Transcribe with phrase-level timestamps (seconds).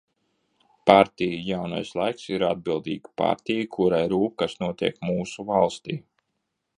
[0.91, 5.99] "Partija "Jaunais laiks" ir atbildīga partija, kurai rūp, kas notiek mūsu valstī."